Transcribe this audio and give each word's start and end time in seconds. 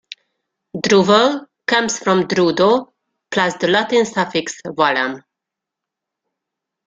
"Druval" 0.75 1.45
comes 1.67 1.99
from 1.99 2.23
"Drudo" 2.27 2.91
plus 3.29 3.55
the 3.57 3.67
Latin 3.67 4.03
suffix 4.03 4.59
"vallem". 4.65 5.21